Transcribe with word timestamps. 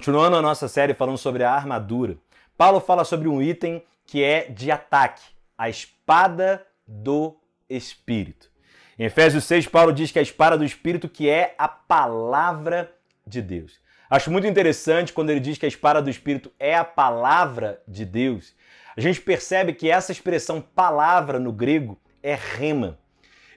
Continuando 0.00 0.34
a 0.34 0.40
nossa 0.40 0.66
série 0.66 0.94
falando 0.94 1.18
sobre 1.18 1.44
a 1.44 1.52
armadura, 1.52 2.16
Paulo 2.56 2.80
fala 2.80 3.04
sobre 3.04 3.28
um 3.28 3.42
item 3.42 3.84
que 4.06 4.24
é 4.24 4.48
de 4.48 4.70
ataque, 4.70 5.22
a 5.58 5.68
espada 5.68 6.66
do 6.86 7.36
Espírito. 7.68 8.50
Em 8.98 9.04
Efésios 9.04 9.44
6, 9.44 9.66
Paulo 9.66 9.92
diz 9.92 10.10
que 10.10 10.18
a 10.18 10.22
espada 10.22 10.56
do 10.56 10.64
Espírito 10.64 11.06
que 11.06 11.28
é 11.28 11.54
a 11.58 11.68
palavra 11.68 12.90
de 13.26 13.42
Deus. 13.42 13.78
Acho 14.08 14.30
muito 14.30 14.46
interessante 14.46 15.12
quando 15.12 15.28
ele 15.28 15.38
diz 15.38 15.58
que 15.58 15.66
a 15.66 15.68
espada 15.68 16.00
do 16.00 16.08
Espírito 16.08 16.50
é 16.58 16.74
a 16.74 16.82
palavra 16.82 17.82
de 17.86 18.06
Deus. 18.06 18.54
A 18.96 19.02
gente 19.02 19.20
percebe 19.20 19.74
que 19.74 19.90
essa 19.90 20.12
expressão 20.12 20.62
palavra 20.62 21.38
no 21.38 21.52
grego 21.52 22.00
é 22.22 22.34
rema. 22.34 22.98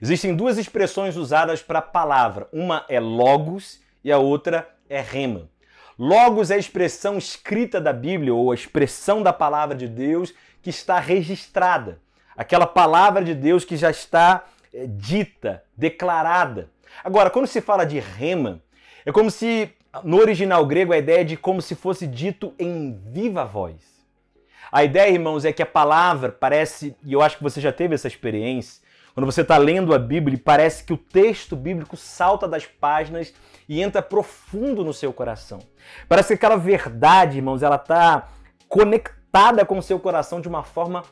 Existem 0.02 0.36
duas 0.36 0.58
expressões 0.58 1.16
usadas 1.16 1.62
para 1.62 1.82
palavra. 1.82 2.50
Uma 2.52 2.86
é 2.90 3.00
logos 3.00 3.80
e 4.04 4.12
a 4.12 4.18
outra 4.18 4.68
é 4.90 5.00
rema. 5.00 5.53
Logos 5.98 6.50
é 6.50 6.56
a 6.56 6.60
expressão 6.60 7.18
escrita 7.18 7.80
da 7.80 7.94
Bíblia 7.94 8.34
ou 8.34 8.52
a 8.52 8.56
expressão 8.56 9.22
da 9.22 9.32
palavra 9.32 9.76
de 9.76 9.88
Deus 9.88 10.34
que 10.62 10.70
está 10.70 11.00
registrada. 11.00 12.00
Aquela 12.36 12.66
palavra 12.66 13.24
de 13.24 13.36
Deus 13.36 13.64
que 13.64 13.78
já 13.78 13.92
está 13.92 14.46
é, 14.74 14.88
dita, 14.88 15.64
declarada. 15.78 16.70
Agora, 17.04 17.30
quando 17.30 17.48
se 17.48 17.62
fala 17.62 17.86
de 17.86 18.00
rema, 18.00 18.62
é 19.06 19.12
como 19.12 19.30
se 19.30 19.72
no 20.04 20.18
original 20.18 20.66
grego 20.66 20.94
a 20.94 20.98
ideia 20.98 21.22
é 21.22 21.24
de 21.24 21.38
como 21.38 21.62
se 21.62 21.76
fosse 21.76 22.08
dito 22.08 22.54
em 22.58 23.00
viva 23.12 23.46
voz. 23.46 23.76
A 24.72 24.84
ideia, 24.84 25.12
irmãos, 25.12 25.46
é 25.46 25.54
que 25.54 25.62
a 25.62 25.68
palavra 25.68 26.32
parece, 26.32 26.96
e 27.06 27.14
eu 27.14 27.22
acho 27.22 27.38
que 27.38 27.44
você 27.44 27.62
já 27.62 27.72
teve 27.72 27.94
essa 27.94 28.08
experiência, 28.08 28.82
quando 29.14 29.28
você 29.28 29.42
está 29.42 29.58
lendo 29.58 29.94
a 29.94 30.00
Bíblia, 30.00 30.42
parece 30.44 30.84
que 30.84 30.92
o 30.92 30.98
texto 30.98 31.56
bíblico 31.56 31.96
salta 31.96 32.48
das 32.48 32.66
páginas 32.66 33.32
e 33.70 33.80
entra 33.80 34.02
profundo 34.02 34.84
no 34.84 34.94
seu 34.94 35.14
coração. 35.14 35.60
Parece 36.10 36.30
que 36.30 36.34
aquela 36.34 36.58
verdade, 36.58 37.38
irmãos, 37.38 37.62
ela 37.62 37.76
está 37.76 38.30
conectada 38.68 39.64
com 39.66 39.78
o 39.78 39.84
seu 39.84 40.00
coração 40.00 40.42
de 40.42 40.48
uma 40.48 40.64
forma 40.64 41.04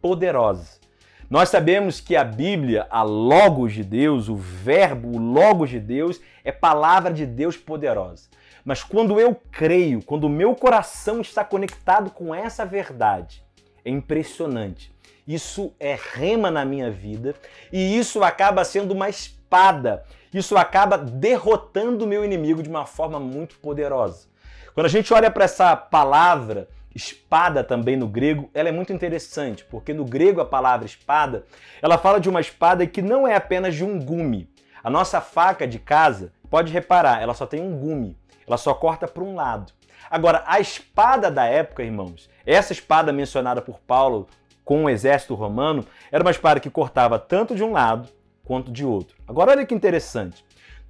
poderosa. 0.00 0.80
Nós 1.28 1.50
sabemos 1.50 2.00
que 2.00 2.16
a 2.16 2.24
Bíblia, 2.24 2.86
a 2.90 3.02
Logos 3.02 3.74
de 3.74 3.84
Deus, 3.84 4.28
o 4.28 4.34
Verbo, 4.34 5.16
o 5.16 5.18
Logos 5.18 5.68
de 5.68 5.78
Deus, 5.78 6.18
é 6.42 6.50
palavra 6.50 7.12
de 7.12 7.26
Deus 7.26 7.58
poderosa. 7.58 8.30
Mas 8.64 8.82
quando 8.82 9.20
eu 9.20 9.38
creio, 9.52 10.02
quando 10.02 10.24
o 10.24 10.30
meu 10.30 10.54
coração 10.56 11.20
está 11.20 11.44
conectado 11.44 12.10
com 12.10 12.34
essa 12.34 12.64
verdade, 12.64 13.44
é 13.84 13.90
impressionante 13.90 14.90
isso 15.34 15.72
é 15.78 15.98
rema 16.14 16.50
na 16.50 16.64
minha 16.64 16.90
vida 16.90 17.34
e 17.72 17.98
isso 17.98 18.22
acaba 18.24 18.64
sendo 18.64 18.92
uma 18.92 19.08
espada. 19.08 20.04
Isso 20.32 20.56
acaba 20.56 20.96
derrotando 20.96 22.04
o 22.04 22.08
meu 22.08 22.24
inimigo 22.24 22.62
de 22.62 22.68
uma 22.68 22.86
forma 22.86 23.18
muito 23.18 23.56
poderosa. 23.58 24.28
Quando 24.74 24.86
a 24.86 24.90
gente 24.90 25.12
olha 25.12 25.30
para 25.30 25.44
essa 25.44 25.76
palavra, 25.76 26.68
espada 26.94 27.62
também 27.62 27.96
no 27.96 28.08
grego, 28.08 28.50
ela 28.54 28.68
é 28.68 28.72
muito 28.72 28.92
interessante, 28.92 29.64
porque 29.64 29.92
no 29.92 30.04
grego 30.04 30.40
a 30.40 30.44
palavra 30.44 30.86
espada, 30.86 31.44
ela 31.82 31.98
fala 31.98 32.20
de 32.20 32.28
uma 32.28 32.40
espada 32.40 32.86
que 32.86 33.02
não 33.02 33.26
é 33.26 33.34
apenas 33.34 33.74
de 33.74 33.84
um 33.84 33.98
gume. 33.98 34.48
A 34.82 34.90
nossa 34.90 35.20
faca 35.20 35.66
de 35.66 35.78
casa, 35.78 36.32
pode 36.48 36.72
reparar, 36.72 37.20
ela 37.20 37.34
só 37.34 37.46
tem 37.46 37.60
um 37.60 37.76
gume, 37.76 38.16
ela 38.46 38.56
só 38.56 38.72
corta 38.74 39.06
para 39.06 39.22
um 39.22 39.34
lado. 39.34 39.72
Agora, 40.10 40.42
a 40.46 40.58
espada 40.58 41.30
da 41.30 41.44
época, 41.44 41.84
irmãos, 41.84 42.28
essa 42.44 42.72
espada 42.72 43.12
mencionada 43.12 43.62
por 43.62 43.78
Paulo 43.80 44.28
com 44.70 44.84
o 44.84 44.88
exército 44.88 45.34
romano, 45.34 45.84
era 46.12 46.22
uma 46.22 46.30
espada 46.30 46.60
que 46.60 46.70
cortava 46.70 47.18
tanto 47.18 47.56
de 47.56 47.64
um 47.64 47.72
lado 47.72 48.08
quanto 48.44 48.70
de 48.70 48.86
outro. 48.86 49.16
Agora 49.26 49.50
olha 49.50 49.66
que 49.66 49.74
interessante. 49.74 50.44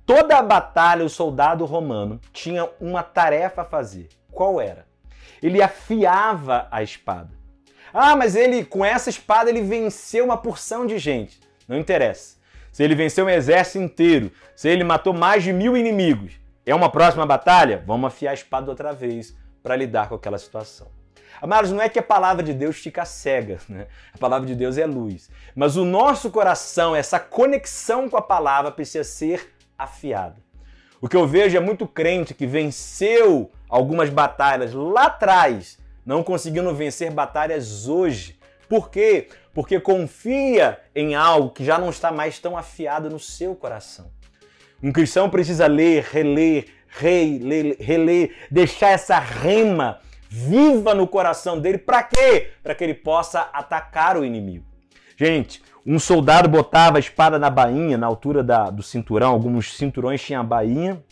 Toda 0.05 0.37
a 0.37 0.43
batalha, 0.43 1.03
o 1.03 1.09
soldado 1.09 1.65
romano 1.65 2.21
tinha 2.31 2.69
uma 2.79 3.03
tarefa 3.03 3.63
a 3.63 3.65
fazer. 3.65 4.11
Qual 4.31 4.61
era? 4.61 4.85
Ele 5.43 5.63
afiava 5.63 6.69
a 6.71 6.83
espada. 6.83 7.31
Ah, 7.91 8.15
mas 8.15 8.37
ele, 8.37 8.67
com 8.67 8.85
essa 8.85 9.09
espada, 9.09 9.49
ele 9.49 9.63
venceu 9.63 10.27
uma 10.27 10.37
porção 10.37 10.85
de 10.85 10.99
gente. 10.99 11.41
Não 11.67 11.79
interessa. 11.79 12.37
Se 12.71 12.85
ele 12.85 12.95
venceu 12.95 13.25
um 13.25 13.31
exército 13.31 13.83
inteiro, 13.83 14.31
se 14.55 14.69
ele 14.69 14.85
matou 14.85 15.15
mais 15.15 15.43
de 15.43 15.55
mil 15.55 15.75
inimigos, 15.75 16.35
é 16.67 16.75
uma 16.75 16.91
próxima 16.91 17.25
batalha? 17.25 17.83
Vamos 17.87 18.09
afiar 18.09 18.33
a 18.33 18.35
espada 18.35 18.71
outra 18.71 18.93
vez 18.93 19.35
para 19.63 19.75
lidar 19.75 20.11
com 20.11 20.17
aquela 20.17 20.37
situação. 20.37 21.00
Amados, 21.41 21.71
não 21.71 21.81
é 21.81 21.89
que 21.89 21.99
a 21.99 22.03
palavra 22.03 22.43
de 22.43 22.53
Deus 22.53 22.77
fica 22.77 23.05
cega, 23.05 23.59
né? 23.69 23.87
A 24.15 24.19
palavra 24.19 24.47
de 24.47 24.55
Deus 24.55 24.79
é 24.79 24.87
luz. 24.87 25.31
Mas 25.55 25.77
o 25.77 25.85
nosso 25.85 26.31
coração, 26.31 26.95
essa 26.95 27.19
conexão 27.19 28.09
com 28.09 28.17
a 28.17 28.23
palavra 28.23 28.71
precisa 28.71 29.05
ser 29.05 29.55
afiada. 29.79 30.37
O 31.01 31.09
que 31.09 31.17
eu 31.17 31.27
vejo 31.27 31.57
é 31.57 31.61
muito 31.61 31.87
crente 31.87 32.35
que 32.35 32.47
venceu 32.47 33.51
algumas 33.69 34.11
batalhas 34.11 34.75
lá 34.75 35.05
atrás, 35.05 35.79
não 36.05 36.23
conseguindo 36.23 36.75
vencer 36.75 37.11
batalhas 37.11 37.89
hoje. 37.89 38.39
Por 38.69 38.91
quê? 38.91 39.29
Porque 39.55 39.81
confia 39.81 40.79
em 40.95 41.15
algo 41.15 41.51
que 41.51 41.65
já 41.65 41.79
não 41.79 41.89
está 41.89 42.13
mais 42.13 42.39
tão 42.39 42.57
afiado 42.57 43.09
no 43.09 43.19
seu 43.19 43.55
coração. 43.55 44.11
Um 44.83 44.93
cristão 44.93 45.31
precisa 45.31 45.67
ler, 45.67 46.05
reler, 46.11 46.67
reler, 46.87 47.77
reler, 47.79 48.37
deixar 48.51 48.91
essa 48.91 49.19
rema 49.19 50.01
viva 50.31 50.95
no 50.95 51.09
coração 51.09 51.59
dele. 51.59 51.77
Para 51.77 52.05
quê? 52.05 52.53
Para 52.63 52.75
que 52.75 52.85
ele 52.85 52.95
possa 52.95 53.51
atacar 53.53 54.17
o 54.17 54.25
inimigo. 54.25 54.65
Gente, 55.17 55.61
um 55.85 55.99
soldado 55.99 56.49
botava 56.49 56.99
a 56.99 57.01
espada 57.01 57.39
na 57.39 57.51
bainha, 57.51 57.99
na 57.99 58.07
altura 58.07 58.43
da, 58.43 58.71
do 58.71 58.83
cinturão. 58.83 59.33
Alguns 59.33 59.77
cinturões 59.77 60.23
tinham 60.23 60.41
a 60.41 60.45
bainha, 60.45 61.03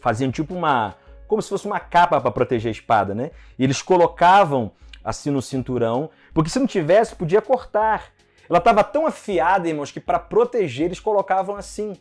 faziam 0.00 0.32
tipo 0.32 0.54
uma. 0.54 0.96
como 1.28 1.40
se 1.40 1.48
fosse 1.48 1.66
uma 1.66 1.78
capa 1.78 2.20
para 2.20 2.30
proteger 2.32 2.68
a 2.70 2.72
espada, 2.72 3.14
né? 3.14 3.30
E 3.56 3.62
eles 3.62 3.80
colocavam 3.80 4.72
assim 5.04 5.30
no 5.30 5.40
cinturão, 5.40 6.10
porque 6.34 6.50
se 6.50 6.58
não 6.58 6.66
tivesse, 6.66 7.14
podia 7.14 7.40
cortar. 7.40 8.12
Ela 8.50 8.58
estava 8.58 8.82
tão 8.82 9.06
afiada, 9.06 9.68
irmãos, 9.68 9.92
que 9.92 10.00
para 10.00 10.18
proteger 10.18 10.86
eles 10.86 10.98
colocavam 11.00 11.54
assim. 11.54 11.94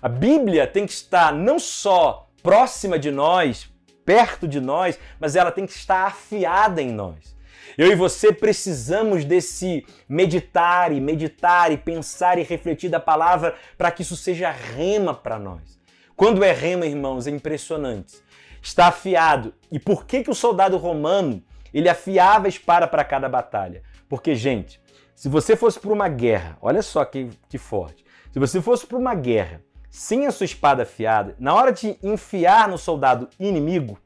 A 0.00 0.08
Bíblia 0.08 0.66
tem 0.66 0.84
que 0.84 0.92
estar 0.92 1.32
não 1.32 1.58
só 1.58 2.28
próxima 2.42 2.98
de 2.98 3.10
nós, 3.10 3.71
perto 4.04 4.46
de 4.48 4.60
nós, 4.60 4.98
mas 5.18 5.36
ela 5.36 5.50
tem 5.50 5.66
que 5.66 5.72
estar 5.72 6.06
afiada 6.06 6.80
em 6.80 6.92
nós. 6.92 7.36
Eu 7.76 7.90
e 7.90 7.94
você 7.94 8.32
precisamos 8.32 9.24
desse 9.24 9.86
meditar 10.08 10.92
e 10.92 11.00
meditar 11.00 11.72
e 11.72 11.76
pensar 11.76 12.38
e 12.38 12.42
refletir 12.42 12.90
da 12.90 13.00
palavra 13.00 13.54
para 13.78 13.90
que 13.90 14.02
isso 14.02 14.16
seja 14.16 14.50
rema 14.50 15.14
para 15.14 15.38
nós. 15.38 15.80
Quando 16.14 16.44
é 16.44 16.52
rema, 16.52 16.86
irmãos, 16.86 17.26
é 17.26 17.30
impressionante. 17.30 18.20
Está 18.60 18.88
afiado. 18.88 19.54
E 19.70 19.78
por 19.78 20.04
que, 20.04 20.22
que 20.22 20.30
o 20.30 20.34
soldado 20.34 20.76
romano 20.76 21.42
ele 21.72 21.88
afiava 21.88 22.46
a 22.46 22.48
espada 22.48 22.86
para 22.86 23.04
cada 23.04 23.28
batalha? 23.28 23.82
Porque, 24.08 24.34
gente, 24.34 24.80
se 25.14 25.28
você 25.28 25.56
fosse 25.56 25.80
para 25.80 25.92
uma 25.92 26.08
guerra, 26.08 26.58
olha 26.60 26.82
só 26.82 27.04
que, 27.04 27.30
que 27.48 27.56
forte. 27.56 28.04
Se 28.30 28.38
você 28.38 28.60
fosse 28.60 28.86
para 28.86 28.98
uma 28.98 29.14
guerra 29.14 29.62
sem 29.92 30.26
a 30.26 30.30
sua 30.30 30.46
espada 30.46 30.84
afiada, 30.84 31.36
na 31.38 31.54
hora 31.54 31.70
de 31.70 31.98
enfiar 32.02 32.66
no 32.66 32.78
soldado 32.78 33.28
inimigo, 33.38 33.98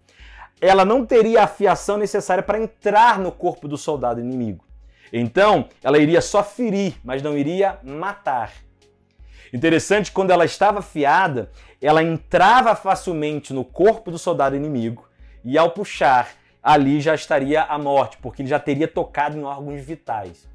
ela 0.60 0.84
não 0.84 1.06
teria 1.06 1.44
a 1.44 1.46
fiação 1.46 1.96
necessária 1.96 2.42
para 2.42 2.60
entrar 2.60 3.20
no 3.20 3.30
corpo 3.30 3.68
do 3.68 3.78
soldado 3.78 4.20
inimigo. 4.20 4.64
Então, 5.12 5.68
ela 5.84 5.96
iria 5.96 6.20
só 6.20 6.42
ferir, 6.42 6.96
mas 7.04 7.22
não 7.22 7.38
iria 7.38 7.78
matar. 7.84 8.52
Interessante, 9.52 10.10
quando 10.10 10.32
ela 10.32 10.44
estava 10.44 10.80
afiada, 10.80 11.52
ela 11.80 12.02
entrava 12.02 12.74
facilmente 12.74 13.54
no 13.54 13.64
corpo 13.64 14.10
do 14.10 14.18
soldado 14.18 14.56
inimigo 14.56 15.08
e 15.44 15.56
ao 15.56 15.70
puxar, 15.70 16.30
ali 16.60 17.00
já 17.00 17.14
estaria 17.14 17.62
a 17.62 17.78
morte, 17.78 18.18
porque 18.18 18.42
ele 18.42 18.48
já 18.48 18.58
teria 18.58 18.88
tocado 18.88 19.38
em 19.38 19.44
órgãos 19.44 19.82
vitais. 19.82 20.48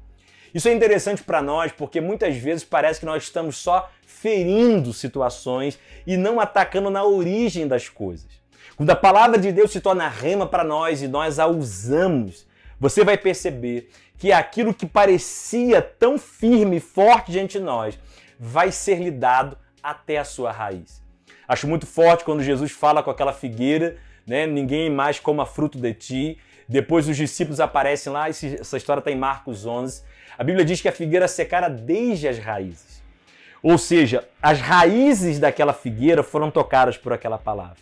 Isso 0.54 0.68
é 0.68 0.72
interessante 0.72 1.22
para 1.22 1.40
nós 1.40 1.72
porque 1.72 2.00
muitas 2.00 2.36
vezes 2.36 2.64
parece 2.64 3.00
que 3.00 3.06
nós 3.06 3.22
estamos 3.22 3.56
só 3.56 3.90
ferindo 4.06 4.92
situações 4.92 5.78
e 6.06 6.16
não 6.16 6.38
atacando 6.38 6.90
na 6.90 7.04
origem 7.04 7.66
das 7.66 7.88
coisas. 7.88 8.30
Quando 8.76 8.90
a 8.90 8.96
palavra 8.96 9.38
de 9.38 9.52
Deus 9.52 9.70
se 9.70 9.80
torna 9.80 10.08
rema 10.08 10.46
para 10.46 10.64
nós 10.64 11.02
e 11.02 11.08
nós 11.08 11.38
a 11.38 11.46
usamos, 11.46 12.46
você 12.78 13.04
vai 13.04 13.16
perceber 13.16 13.90
que 14.18 14.32
aquilo 14.32 14.74
que 14.74 14.86
parecia 14.86 15.82
tão 15.82 16.18
firme 16.18 16.76
e 16.76 16.80
forte 16.80 17.32
diante 17.32 17.58
de 17.58 17.64
nós 17.64 17.98
vai 18.38 18.70
ser 18.70 18.96
lidado 18.96 19.56
até 19.82 20.18
a 20.18 20.24
sua 20.24 20.52
raiz. 20.52 21.02
Acho 21.46 21.66
muito 21.66 21.86
forte 21.86 22.24
quando 22.24 22.42
Jesus 22.42 22.70
fala 22.72 23.02
com 23.02 23.10
aquela 23.10 23.32
figueira, 23.32 23.96
né? 24.26 24.46
Ninguém 24.46 24.88
mais 24.88 25.18
coma 25.18 25.44
fruto 25.44 25.78
de 25.78 25.92
ti. 25.92 26.38
Depois 26.72 27.06
os 27.06 27.18
discípulos 27.18 27.60
aparecem 27.60 28.10
lá, 28.10 28.30
essa 28.30 28.78
história 28.78 29.00
está 29.00 29.10
em 29.10 29.16
Marcos 29.16 29.66
11. 29.66 30.02
A 30.38 30.42
Bíblia 30.42 30.64
diz 30.64 30.80
que 30.80 30.88
a 30.88 30.92
figueira 30.92 31.28
secara 31.28 31.68
desde 31.68 32.26
as 32.26 32.38
raízes. 32.38 33.02
Ou 33.62 33.76
seja, 33.76 34.26
as 34.42 34.58
raízes 34.58 35.38
daquela 35.38 35.74
figueira 35.74 36.22
foram 36.22 36.50
tocadas 36.50 36.96
por 36.96 37.12
aquela 37.12 37.36
palavra. 37.36 37.76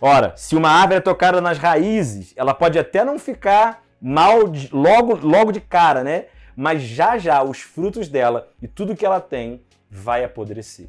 Ora, 0.00 0.32
se 0.34 0.56
uma 0.56 0.70
árvore 0.70 0.96
é 0.96 1.00
tocada 1.00 1.42
nas 1.42 1.58
raízes, 1.58 2.32
ela 2.36 2.54
pode 2.54 2.78
até 2.78 3.04
não 3.04 3.18
ficar 3.18 3.84
mal 4.00 4.48
de, 4.48 4.74
logo, 4.74 5.14
logo 5.16 5.52
de 5.52 5.60
cara, 5.60 6.02
né? 6.02 6.24
Mas 6.56 6.80
já 6.80 7.18
já 7.18 7.42
os 7.42 7.60
frutos 7.60 8.08
dela 8.08 8.48
e 8.62 8.66
tudo 8.66 8.96
que 8.96 9.04
ela 9.04 9.20
tem 9.20 9.60
vai 9.90 10.24
apodrecer. 10.24 10.88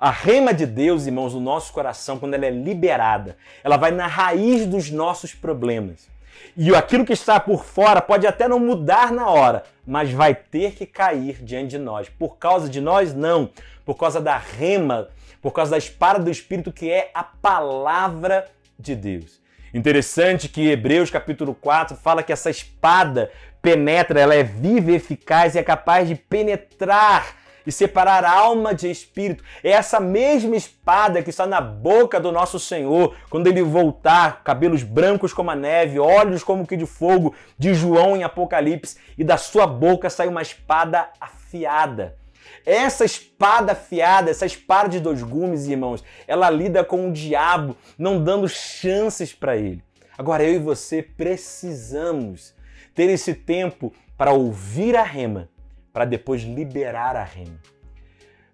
a 0.00 0.10
rema 0.10 0.52
de 0.52 0.66
Deus, 0.66 1.06
irmãos, 1.06 1.32
no 1.32 1.40
nosso 1.40 1.72
coração, 1.72 2.18
quando 2.18 2.34
ela 2.34 2.44
é 2.44 2.50
liberada, 2.50 3.36
ela 3.62 3.76
vai 3.76 3.92
na 3.92 4.08
raiz 4.08 4.66
dos 4.66 4.90
nossos 4.90 5.32
problemas. 5.32 6.15
E 6.56 6.74
aquilo 6.74 7.04
que 7.04 7.12
está 7.12 7.38
por 7.38 7.64
fora 7.64 8.00
pode 8.00 8.26
até 8.26 8.48
não 8.48 8.58
mudar 8.58 9.12
na 9.12 9.28
hora, 9.28 9.62
mas 9.86 10.10
vai 10.10 10.34
ter 10.34 10.72
que 10.72 10.86
cair 10.86 11.42
diante 11.42 11.70
de 11.70 11.78
nós. 11.78 12.08
Por 12.08 12.38
causa 12.38 12.68
de 12.68 12.80
nós, 12.80 13.14
não. 13.14 13.50
Por 13.84 13.96
causa 13.96 14.20
da 14.20 14.36
rema, 14.36 15.08
por 15.40 15.52
causa 15.52 15.72
da 15.72 15.78
espada 15.78 16.22
do 16.22 16.30
Espírito, 16.30 16.72
que 16.72 16.90
é 16.90 17.10
a 17.14 17.22
palavra 17.22 18.46
de 18.78 18.94
Deus. 18.94 19.40
Interessante 19.72 20.48
que 20.48 20.70
Hebreus 20.70 21.10
capítulo 21.10 21.54
4 21.54 21.96
fala 21.96 22.22
que 22.22 22.32
essa 22.32 22.50
espada 22.50 23.30
penetra, 23.60 24.20
ela 24.20 24.34
é 24.34 24.42
viva 24.42 24.92
eficaz 24.92 25.54
e 25.54 25.58
é 25.58 25.62
capaz 25.62 26.08
de 26.08 26.14
penetrar 26.14 27.36
e 27.66 27.72
separar 27.72 28.24
alma 28.24 28.74
de 28.74 28.90
espírito. 28.90 29.42
É 29.62 29.70
essa 29.70 29.98
mesma 29.98 30.54
espada 30.54 31.22
que 31.22 31.30
está 31.30 31.46
na 31.46 31.60
boca 31.60 32.20
do 32.20 32.30
nosso 32.30 32.60
Senhor 32.60 33.16
quando 33.28 33.48
ele 33.48 33.62
voltar, 33.62 34.42
cabelos 34.44 34.82
brancos 34.82 35.32
como 35.32 35.50
a 35.50 35.56
neve, 35.56 35.98
olhos 35.98 36.44
como 36.44 36.66
que 36.66 36.76
de 36.76 36.86
fogo, 36.86 37.34
de 37.58 37.74
João 37.74 38.16
em 38.16 38.22
Apocalipse, 38.22 38.96
e 39.18 39.24
da 39.24 39.36
sua 39.36 39.66
boca 39.66 40.08
sai 40.08 40.28
uma 40.28 40.42
espada 40.42 41.08
afiada. 41.20 42.16
Essa 42.64 43.04
espada 43.04 43.72
afiada, 43.72 44.30
essa 44.30 44.46
espada 44.46 44.88
de 44.88 45.00
dois 45.00 45.22
gumes, 45.22 45.66
irmãos, 45.66 46.02
ela 46.26 46.50
lida 46.50 46.84
com 46.84 47.08
o 47.08 47.12
diabo, 47.12 47.76
não 47.98 48.22
dando 48.22 48.48
chances 48.48 49.32
para 49.32 49.56
ele. 49.56 49.82
Agora 50.18 50.42
eu 50.42 50.54
e 50.54 50.58
você 50.58 51.02
precisamos 51.02 52.54
ter 52.94 53.10
esse 53.10 53.34
tempo 53.34 53.92
para 54.16 54.32
ouvir 54.32 54.96
a 54.96 55.02
rema 55.02 55.48
para 55.96 56.04
depois 56.04 56.42
liberar 56.42 57.16
a 57.16 57.24
rema. 57.24 57.58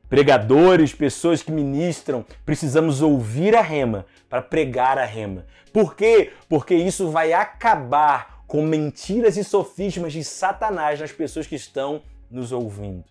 Pregadores, 0.08 0.94
pessoas 0.94 1.42
que 1.42 1.50
ministram, 1.50 2.24
precisamos 2.46 3.02
ouvir 3.02 3.56
a 3.56 3.60
rema 3.60 4.06
para 4.30 4.40
pregar 4.40 4.96
a 4.96 5.04
rema. 5.04 5.44
Por 5.72 5.96
quê? 5.96 6.30
Porque 6.48 6.72
isso 6.72 7.10
vai 7.10 7.32
acabar 7.32 8.44
com 8.46 8.62
mentiras 8.62 9.36
e 9.36 9.42
sofismas 9.42 10.12
de 10.12 10.22
Satanás 10.22 11.00
nas 11.00 11.10
pessoas 11.10 11.44
que 11.44 11.56
estão 11.56 12.02
nos 12.30 12.52
ouvindo. 12.52 13.02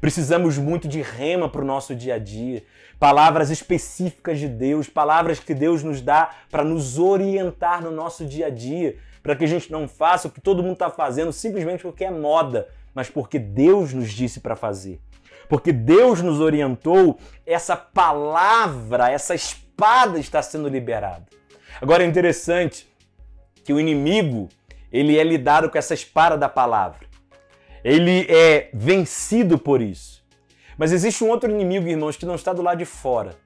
Precisamos 0.00 0.56
muito 0.58 0.86
de 0.86 1.02
rema 1.02 1.48
para 1.48 1.62
o 1.62 1.66
nosso 1.66 1.92
dia 1.92 2.14
a 2.14 2.18
dia, 2.18 2.62
palavras 3.00 3.50
específicas 3.50 4.38
de 4.38 4.46
Deus, 4.46 4.88
palavras 4.88 5.40
que 5.40 5.54
Deus 5.54 5.82
nos 5.82 6.00
dá 6.00 6.30
para 6.52 6.62
nos 6.62 7.00
orientar 7.00 7.82
no 7.82 7.90
nosso 7.90 8.24
dia 8.24 8.46
a 8.46 8.50
dia, 8.50 8.96
para 9.24 9.34
que 9.34 9.42
a 9.42 9.48
gente 9.48 9.72
não 9.72 9.88
faça 9.88 10.28
o 10.28 10.30
que 10.30 10.40
todo 10.40 10.62
mundo 10.62 10.74
está 10.74 10.88
fazendo 10.88 11.32
simplesmente 11.32 11.82
porque 11.82 12.04
é 12.04 12.12
moda, 12.12 12.68
mas 12.94 13.08
porque 13.08 13.38
Deus 13.38 13.92
nos 13.92 14.10
disse 14.12 14.40
para 14.40 14.56
fazer. 14.56 15.00
Porque 15.48 15.72
Deus 15.72 16.22
nos 16.22 16.40
orientou, 16.40 17.18
essa 17.44 17.76
palavra, 17.76 19.10
essa 19.10 19.34
espada 19.34 20.18
está 20.18 20.40
sendo 20.42 20.68
liberada. 20.68 21.26
Agora 21.80 22.04
é 22.04 22.06
interessante 22.06 22.90
que 23.64 23.72
o 23.72 23.80
inimigo, 23.80 24.48
ele 24.90 25.18
é 25.18 25.24
lidado 25.24 25.70
com 25.70 25.78
essa 25.78 25.94
espada 25.94 26.36
da 26.36 26.48
palavra. 26.48 27.06
Ele 27.84 28.26
é 28.28 28.70
vencido 28.72 29.58
por 29.58 29.80
isso. 29.82 30.22
Mas 30.76 30.92
existe 30.92 31.22
um 31.22 31.28
outro 31.28 31.50
inimigo, 31.50 31.88
irmãos, 31.88 32.16
que 32.16 32.26
não 32.26 32.34
está 32.34 32.52
do 32.52 32.62
lado 32.62 32.78
de 32.78 32.84
fora, 32.84 33.36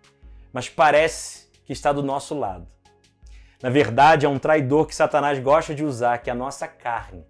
mas 0.52 0.68
parece 0.68 1.48
que 1.64 1.72
está 1.72 1.92
do 1.92 2.02
nosso 2.02 2.38
lado. 2.38 2.66
Na 3.62 3.70
verdade, 3.70 4.26
é 4.26 4.28
um 4.28 4.38
traidor 4.38 4.86
que 4.86 4.94
Satanás 4.94 5.38
gosta 5.38 5.74
de 5.74 5.84
usar, 5.84 6.18
que 6.18 6.30
é 6.30 6.32
a 6.32 6.36
nossa 6.36 6.68
carne. 6.68 7.24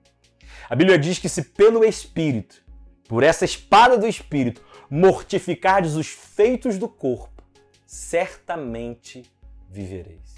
A 0.68 0.74
Bíblia 0.74 0.98
diz 0.98 1.18
que 1.18 1.28
se 1.28 1.42
pelo 1.42 1.84
Espírito, 1.84 2.62
por 3.08 3.22
essa 3.22 3.44
espada 3.44 3.96
do 3.96 4.06
Espírito, 4.06 4.62
mortificardes 4.90 5.94
os 5.94 6.08
feitos 6.08 6.78
do 6.78 6.88
corpo, 6.88 7.42
certamente 7.86 9.30
vivereis. 9.68 10.36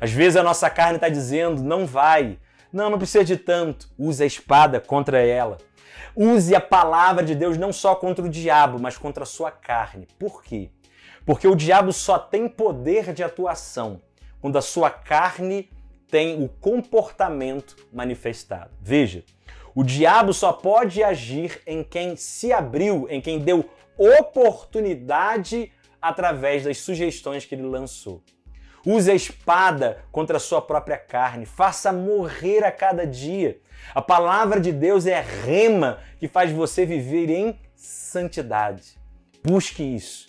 Às 0.00 0.10
vezes 0.10 0.36
a 0.36 0.42
nossa 0.42 0.68
carne 0.70 0.96
está 0.96 1.08
dizendo, 1.08 1.62
não 1.62 1.86
vai, 1.86 2.38
não, 2.72 2.90
não 2.90 2.98
precisa 2.98 3.24
de 3.24 3.36
tanto. 3.36 3.88
Use 3.98 4.22
a 4.22 4.26
espada 4.26 4.80
contra 4.80 5.20
ela. 5.20 5.58
Use 6.14 6.54
a 6.54 6.60
palavra 6.60 7.24
de 7.24 7.34
Deus 7.34 7.56
não 7.56 7.72
só 7.72 7.94
contra 7.94 8.24
o 8.24 8.28
diabo, 8.28 8.78
mas 8.80 8.96
contra 8.96 9.24
a 9.24 9.26
sua 9.26 9.50
carne. 9.50 10.08
Por 10.18 10.42
quê? 10.42 10.70
Porque 11.24 11.46
o 11.46 11.54
diabo 11.54 11.92
só 11.92 12.18
tem 12.18 12.48
poder 12.48 13.12
de 13.12 13.22
atuação 13.22 14.00
quando 14.40 14.56
a 14.56 14.62
sua 14.62 14.90
carne 14.90 15.70
tem 16.10 16.42
o 16.42 16.48
comportamento 16.48 17.76
manifestado. 17.92 18.70
Veja, 18.80 19.24
o 19.74 19.84
diabo 19.84 20.32
só 20.32 20.52
pode 20.52 21.02
agir 21.02 21.60
em 21.66 21.82
quem 21.84 22.16
se 22.16 22.52
abriu, 22.52 23.06
em 23.08 23.20
quem 23.20 23.38
deu 23.38 23.64
oportunidade 23.96 25.72
através 26.02 26.64
das 26.64 26.78
sugestões 26.78 27.44
que 27.44 27.54
ele 27.54 27.62
lançou. 27.62 28.22
Use 28.84 29.10
a 29.10 29.14
espada 29.14 30.04
contra 30.10 30.38
a 30.38 30.40
sua 30.40 30.62
própria 30.62 30.96
carne, 30.96 31.44
faça 31.44 31.92
morrer 31.92 32.64
a 32.64 32.72
cada 32.72 33.06
dia. 33.06 33.60
A 33.94 34.00
palavra 34.00 34.58
de 34.58 34.72
Deus 34.72 35.06
é 35.06 35.20
rema 35.20 35.98
que 36.18 36.26
faz 36.26 36.50
você 36.50 36.86
viver 36.86 37.28
em 37.28 37.58
santidade. 37.74 38.98
Busque 39.44 39.82
isso. 39.82 40.28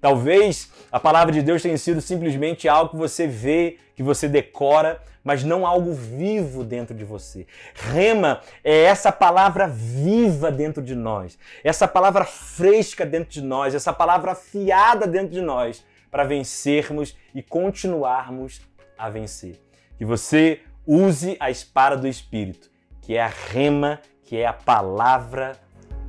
Talvez 0.00 0.72
a 0.90 0.98
palavra 0.98 1.32
de 1.32 1.42
Deus 1.42 1.60
tenha 1.60 1.76
sido 1.76 2.00
simplesmente 2.00 2.66
algo 2.66 2.92
que 2.92 2.96
você 2.96 3.26
vê, 3.26 3.76
que 3.94 4.02
você 4.02 4.28
decora, 4.28 5.00
mas 5.24 5.44
não 5.44 5.66
algo 5.66 5.92
vivo 5.92 6.64
dentro 6.64 6.94
de 6.94 7.04
você. 7.04 7.46
Rema 7.74 8.40
é 8.64 8.82
essa 8.84 9.12
palavra 9.12 9.68
viva 9.68 10.50
dentro 10.50 10.82
de 10.82 10.94
nós, 10.94 11.38
essa 11.62 11.86
palavra 11.86 12.24
fresca 12.24 13.04
dentro 13.04 13.30
de 13.30 13.42
nós, 13.42 13.74
essa 13.74 13.92
palavra 13.92 14.32
afiada 14.32 15.06
dentro 15.06 15.30
de 15.30 15.40
nós 15.40 15.84
para 16.10 16.24
vencermos 16.24 17.16
e 17.34 17.42
continuarmos 17.42 18.60
a 18.98 19.08
vencer. 19.08 19.60
Que 19.96 20.04
você 20.04 20.60
use 20.86 21.36
a 21.38 21.50
espada 21.50 21.96
do 21.96 22.08
Espírito, 22.08 22.70
que 23.00 23.16
é 23.16 23.22
a 23.22 23.28
rema, 23.28 24.00
que 24.24 24.36
é 24.36 24.46
a 24.46 24.52
palavra 24.52 25.52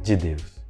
de 0.01 0.15
Deus. 0.15 0.60